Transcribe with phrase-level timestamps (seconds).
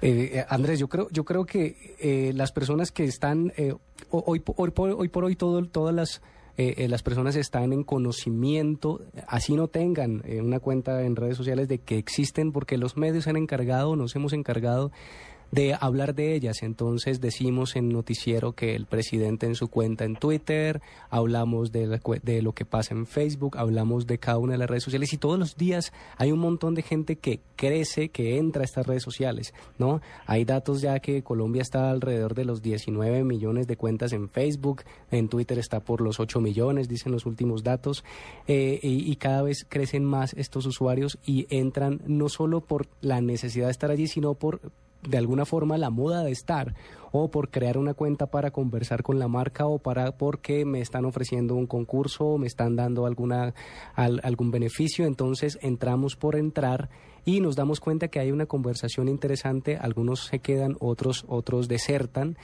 [0.00, 3.74] Eh, Andrés, yo creo, yo creo que eh, las personas que están eh,
[4.10, 6.22] hoy, hoy, por, hoy por hoy todo, todas las
[6.88, 11.98] las personas están en conocimiento, así no tengan una cuenta en redes sociales de que
[11.98, 14.90] existen, porque los medios se han encargado, nos hemos encargado
[15.50, 16.62] de hablar de ellas.
[16.62, 20.80] Entonces decimos en noticiero que el presidente en su cuenta en Twitter,
[21.10, 24.84] hablamos de, de, lo que pasa en Facebook, hablamos de cada una de las redes
[24.84, 28.64] sociales y todos los días hay un montón de gente que crece, que entra a
[28.64, 30.00] estas redes sociales, ¿no?
[30.26, 34.82] Hay datos ya que Colombia está alrededor de los 19 millones de cuentas en Facebook,
[35.10, 38.04] en Twitter está por los 8 millones, dicen los últimos datos,
[38.46, 43.20] eh, y, y cada vez crecen más estos usuarios y entran no solo por la
[43.20, 44.60] necesidad de estar allí, sino por
[45.02, 46.74] de alguna forma la moda de estar
[47.12, 51.04] o por crear una cuenta para conversar con la marca o para porque me están
[51.04, 53.54] ofreciendo un concurso o me están dando alguna
[53.94, 56.90] algún beneficio entonces entramos por entrar
[57.24, 62.36] y nos damos cuenta que hay una conversación interesante algunos se quedan otros otros desertan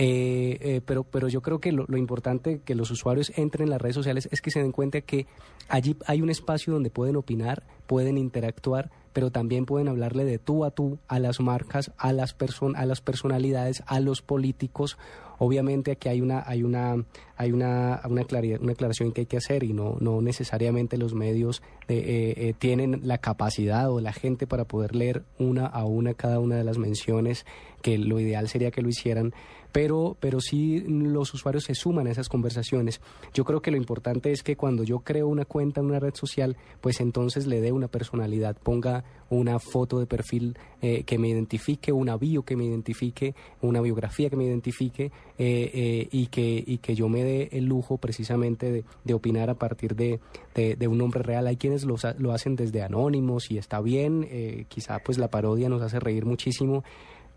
[0.00, 3.70] eh, eh, pero, pero yo creo que lo, lo, importante que los usuarios entren en
[3.70, 5.26] las redes sociales es que se den cuenta que
[5.68, 10.64] allí hay un espacio donde pueden opinar, pueden interactuar, pero también pueden hablarle de tú
[10.64, 12.36] a tú a las marcas, a las,
[12.76, 14.96] a las personalidades, a los políticos.
[15.38, 17.04] Obviamente aquí hay una, hay una,
[17.36, 21.14] hay una, una, claridad, una aclaración que hay que hacer y no, no necesariamente los
[21.14, 26.14] medios eh, eh, tienen la capacidad o la gente para poder leer una a una
[26.14, 27.46] cada una de las menciones,
[27.82, 29.32] que lo ideal sería que lo hicieran
[29.72, 33.00] pero, pero sí los usuarios se suman a esas conversaciones.
[33.34, 36.14] Yo creo que lo importante es que cuando yo creo una cuenta en una red
[36.14, 41.28] social, pues entonces le dé una personalidad, ponga una foto de perfil eh, que me
[41.28, 46.62] identifique, una bio que me identifique, una biografía que me identifique eh, eh, y, que,
[46.66, 50.20] y que yo me dé el lujo precisamente de, de opinar a partir de,
[50.54, 51.46] de, de, un nombre real.
[51.46, 55.82] Hay quienes lo, lo hacen desde anónimos y está bien, quizá pues la parodia nos
[55.82, 56.82] hace reír muchísimo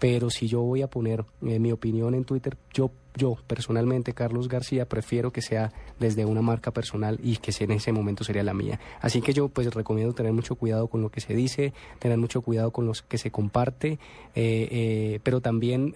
[0.01, 4.47] pero si yo voy a poner eh, mi opinión en Twitter, yo, yo personalmente, Carlos
[4.47, 8.53] García, prefiero que sea desde una marca personal y que en ese momento sería la
[8.53, 8.79] mía.
[9.01, 12.41] Así que yo pues recomiendo tener mucho cuidado con lo que se dice, tener mucho
[12.41, 13.99] cuidado con lo que se comparte,
[14.35, 15.93] eh, eh, pero también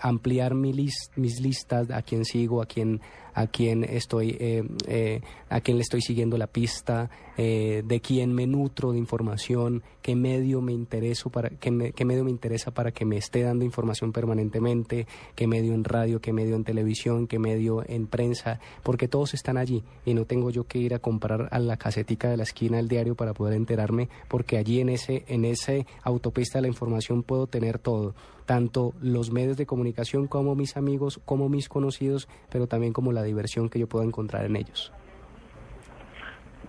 [0.00, 0.72] ampliar mi
[1.16, 3.00] mis listas, a quién sigo, a quién
[3.38, 8.34] a quién estoy, eh, eh, a quién le estoy siguiendo la pista, eh, de quién
[8.34, 13.04] me nutro de información, qué medio me intereso para, qué, medio me interesa para que
[13.04, 15.84] me esté dando información permanentemente, qué medio en
[16.20, 20.50] qué medio en televisión, qué medio en prensa, porque todos están allí y no tengo
[20.50, 23.54] yo que ir a comprar a la casetica de la esquina del diario para poder
[23.54, 28.14] enterarme, porque allí en ese, en ese autopista de la información puedo tener todo
[28.46, 33.22] tanto los medios de comunicación como mis amigos, como mis conocidos, pero también como la
[33.22, 34.90] diversión que yo puedo encontrar en ellos.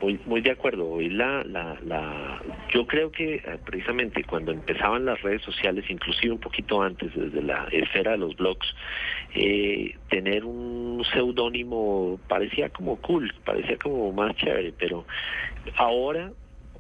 [0.02, 0.88] Muy, de acuerdo.
[0.90, 2.42] Hoy la, la, la,
[2.74, 7.42] yo creo que eh, precisamente cuando empezaban las redes sociales, inclusive un poquito antes, desde
[7.42, 8.66] la esfera de los blogs,
[9.36, 15.06] eh, tener un seudónimo parecía como cool, parecía como más chévere, pero
[15.76, 16.32] ahora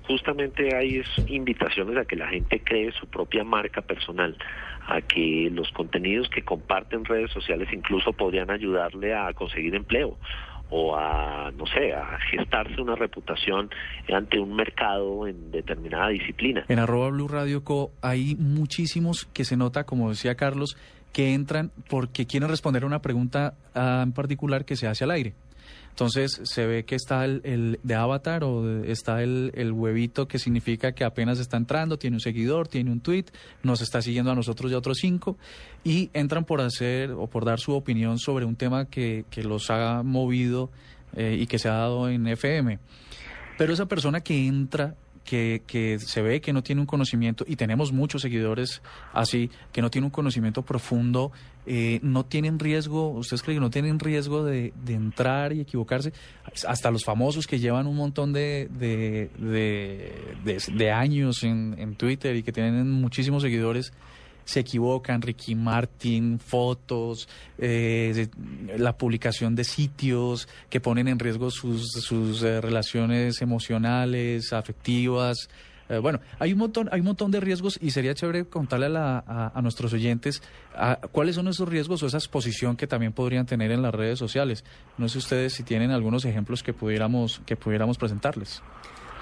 [0.03, 4.38] justamente hay invitaciones a que la gente cree su propia marca personal,
[4.88, 10.18] a que los contenidos que comparten redes sociales incluso podrían ayudarle a conseguir empleo
[10.69, 13.69] o a, no sé, a gestarse una reputación
[14.13, 16.66] ante un mercado en determinada disciplina.
[16.68, 20.78] En arroba Blue Radio Co hay muchísimos que se nota, como decía Carlos,
[21.11, 25.11] que entran porque quieren responder a una pregunta ah, en particular que se hace al
[25.11, 25.33] aire.
[25.89, 30.93] Entonces se ve que está el, de avatar o está el, el, huevito que significa
[30.93, 33.25] que apenas está entrando, tiene un seguidor, tiene un tweet,
[33.63, 35.38] nos está siguiendo a nosotros y a otros cinco
[35.83, 39.69] y entran por hacer o por dar su opinión sobre un tema que, que los
[39.71, 40.69] ha movido
[41.17, 42.79] eh, y que se ha dado en FM.
[43.57, 44.95] Pero esa persona que entra
[45.29, 48.81] que, que, se ve que no tiene un conocimiento, y tenemos muchos seguidores
[49.13, 51.31] así, que no tienen un conocimiento profundo,
[51.67, 56.13] eh, no tienen riesgo, ¿ustedes creen que no tienen riesgo de, de, entrar y equivocarse?
[56.67, 59.29] Hasta los famosos que llevan un montón de, de,
[60.73, 63.93] de años en, en Twitter y que tienen muchísimos seguidores,
[64.50, 67.30] se equivocan, Ricky Martin, fotos,
[67.60, 68.28] eh,
[68.78, 75.50] la publicación de sitios que ponen en riesgo sus, sus eh, relaciones emocionales, afectivas.
[75.88, 78.90] Eh, bueno, hay un montón, hay un montón de riesgos y sería chévere contarle a,
[78.90, 80.42] la- a- a nuestros oyentes
[80.75, 84.18] a- cuáles son esos riesgos o esa exposición que también podrían tener en las redes
[84.18, 84.63] sociales.
[84.98, 88.62] No sé ustedes si tienen algunos ejemplos que pudiéramos, que pudiéramos presentarles.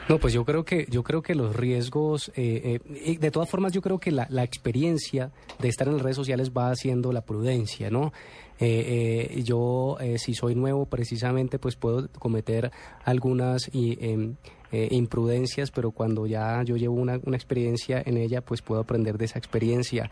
[0.10, 3.74] No, pues yo creo que yo creo que los riesgos, eh, eh, de todas formas,
[3.74, 7.90] yo creo que la, experiencia de estar en las redes sociales va haciendo la prudencia,
[7.90, 8.14] ¿no?
[8.60, 12.72] Eh, eh, yo, eh, si soy nuevo, precisamente, pues puedo cometer
[13.06, 14.36] algunas em,
[14.72, 19.18] eh, imprudencias, pero cuando ya yo llevo una, una experiencia en ella, pues puedo aprender
[19.18, 20.10] de esa experiencia.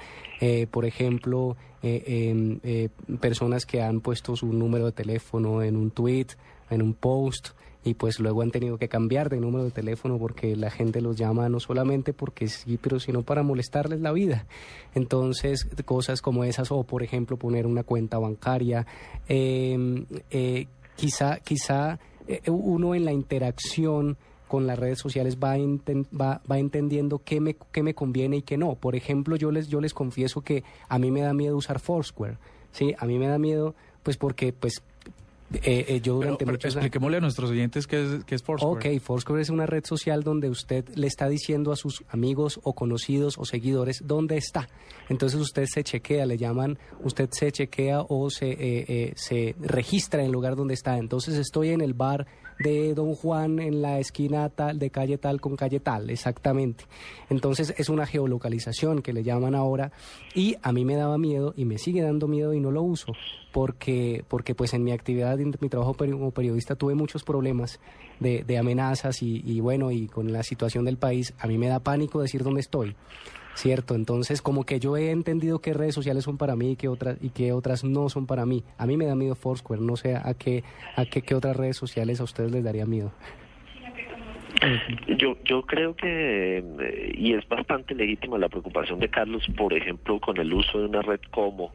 [0.72, 2.60] Por ejemplo, em,
[3.20, 6.28] personas que han puesto su número de teléfono en un tweet,
[6.70, 7.50] en un post,
[7.86, 11.16] y pues luego han tenido que cambiar de número de teléfono porque la gente los
[11.16, 14.48] llama no solamente porque sí, pero sino para molestarles la vida.
[14.96, 18.88] Entonces, cosas como esas, o por ejemplo, poner una cuenta bancaria,
[19.30, 20.66] eh, eh,
[20.96, 24.18] quizá, quizá eh, uno en la interacción
[24.48, 25.56] con las redes sociales va,
[26.20, 28.74] va, va entendiendo qué me, qué me conviene y qué no.
[28.76, 32.38] Por ejemplo, yo les, yo les confieso que a mí me da miedo usar Foursquare.
[32.72, 34.82] Sí, a mí me da miedo, pues porque pues
[35.54, 36.66] eh, eh, yo Pero, durante pero años...
[36.66, 38.96] expliquémosle a nuestros oyentes qué es, qué es Foursquare.
[38.96, 42.74] Ok, Foursquare es una red social donde usted le está diciendo a sus amigos o
[42.74, 44.68] conocidos o seguidores dónde está.
[45.08, 50.22] Entonces usted se chequea, le llaman, usted se chequea o se, eh, eh, se registra
[50.22, 50.98] en el lugar donde está.
[50.98, 52.26] Entonces estoy en el bar
[52.60, 56.86] de Don Juan en la esquina tal, de calle tal con calle tal, exactamente.
[57.30, 59.92] Entonces es una geolocalización que le llaman ahora
[60.34, 63.14] y a mí me daba miedo y me sigue dando miedo y no lo uso
[63.52, 67.80] porque, porque pues en mi actividad, mi trabajo como periodista tuve muchos problemas
[68.20, 71.68] de, de amenazas y, y bueno, y con la situación del país, a mí me
[71.68, 72.96] da pánico decir dónde estoy.
[73.56, 76.90] Cierto, entonces como que yo he entendido qué redes sociales son para mí y qué
[76.90, 78.66] otras y qué otras no son para mí.
[78.78, 80.66] A mí me da miedo Foursquare, no sé a qué
[80.98, 83.14] a qué, qué otras redes sociales a ustedes les daría miedo.
[85.18, 90.20] Yo, yo creo que, eh, y es bastante legítima la preocupación de Carlos, por ejemplo,
[90.20, 91.72] con el uso de una red como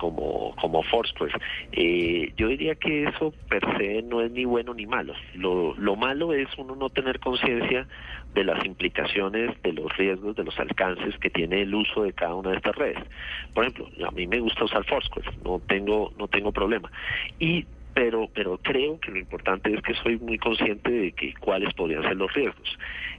[0.00, 1.32] como como Foursquare.
[1.72, 5.12] Eh, yo diría que eso per se no es ni bueno ni malo.
[5.34, 7.86] Lo, lo malo es uno no tener conciencia
[8.34, 12.34] de las implicaciones, de los riesgos, de los alcances que tiene el uso de cada
[12.34, 13.04] una de estas redes.
[13.52, 16.90] Por ejemplo, a mí me gusta usar Foursquare, no tengo no tengo problema.
[17.38, 21.74] Y pero pero creo que lo importante es que soy muy consciente de que cuáles
[21.74, 22.78] podrían ser los riesgos.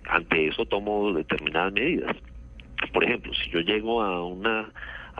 [0.09, 2.15] Ante eso tomo determinadas medidas.
[2.91, 4.71] Por ejemplo, si yo llego a una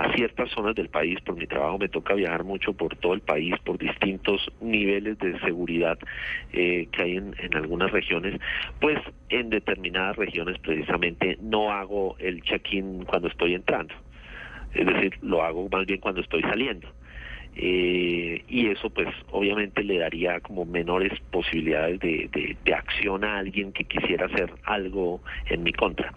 [0.02, 3.22] a ciertas zonas del país, por mi trabajo me toca viajar mucho por todo el
[3.22, 6.00] país, por distintos niveles de seguridad
[6.54, 8.40] eh, que hay en, en algunas regiones,
[8.80, 9.00] pues
[9.30, 13.94] en determinadas regiones precisamente no hago el check-in cuando estoy entrando,
[14.74, 16.88] es decir, lo hago más bien cuando estoy saliendo.
[17.54, 23.40] Eh, y eso pues obviamente le daría como menores posibilidades de, de- de acción a
[23.40, 26.14] alguien que quisiera hacer algo en mi contra.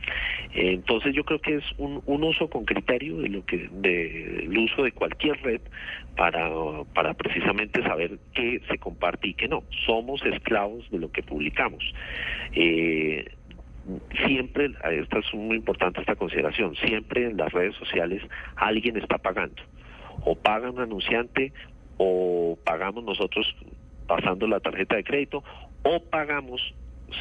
[0.53, 4.57] Entonces yo creo que es un, un uso con criterio de lo que de, el
[4.59, 5.61] uso de cualquier red
[6.17, 6.49] para,
[6.95, 9.65] para precisamente saber qué se comparte y qué no.
[9.87, 11.83] Somos esclavos de lo que publicamos.
[12.53, 13.25] Eh,
[14.27, 18.23] siempre, esta es muy importante esta consideración, siempre en las redes sociales
[18.57, 19.61] alguien está pagando.
[20.25, 21.53] O paga un anunciante
[21.99, 23.47] o pagamos nosotros
[24.07, 25.43] pasando la tarjeta de crédito
[25.83, 26.75] o pagamos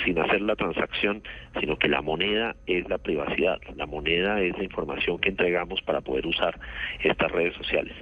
[0.04, 1.22] sin hacer la transacción,
[1.60, 6.02] sino que la moneda es la privacidad, la moneda es la información que entregamos para
[6.02, 6.60] poder usar
[7.02, 7.94] estas redes sociales.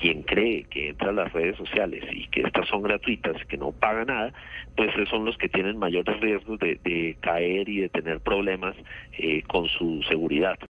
[0.00, 3.72] Quien cree que entra a las redes sociales y que estas son gratuitas, que no
[3.72, 4.32] paga nada,
[4.76, 8.74] pues son los que tienen mayores riesgos de, de caer y de tener problemas
[9.12, 10.58] eh, con su seguridad.